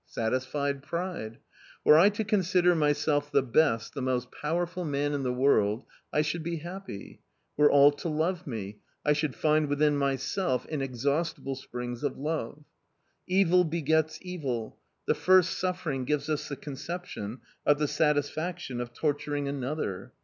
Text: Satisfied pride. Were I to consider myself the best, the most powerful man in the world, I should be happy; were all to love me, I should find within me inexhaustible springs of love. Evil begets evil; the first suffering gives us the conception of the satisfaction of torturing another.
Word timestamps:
Satisfied 0.07 0.81
pride. 0.81 1.37
Were 1.83 1.95
I 1.95 2.09
to 2.09 2.23
consider 2.23 2.73
myself 2.73 3.31
the 3.31 3.43
best, 3.43 3.93
the 3.93 4.01
most 4.01 4.31
powerful 4.31 4.83
man 4.83 5.13
in 5.13 5.21
the 5.21 5.31
world, 5.31 5.85
I 6.11 6.23
should 6.23 6.41
be 6.41 6.55
happy; 6.55 7.21
were 7.55 7.69
all 7.69 7.91
to 7.91 8.09
love 8.09 8.47
me, 8.47 8.79
I 9.05 9.13
should 9.13 9.35
find 9.35 9.67
within 9.67 9.99
me 9.99 10.17
inexhaustible 10.67 11.53
springs 11.53 12.01
of 12.03 12.17
love. 12.17 12.63
Evil 13.27 13.63
begets 13.63 14.17
evil; 14.23 14.79
the 15.05 15.13
first 15.13 15.51
suffering 15.59 16.05
gives 16.05 16.29
us 16.29 16.49
the 16.49 16.55
conception 16.55 17.41
of 17.63 17.77
the 17.77 17.87
satisfaction 17.87 18.81
of 18.81 18.93
torturing 18.93 19.47
another. 19.47 20.13